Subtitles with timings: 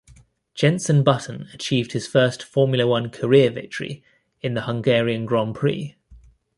[0.55, 4.03] Jenson Button achieved his first Formula One career victory
[4.41, 5.95] in the Hungarian Grand Prix.